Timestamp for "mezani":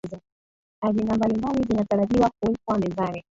2.77-3.23